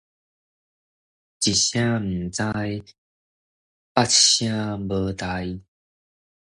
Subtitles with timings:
[1.43, 2.41] 一聲毋知，
[3.93, 5.59] 百聲無代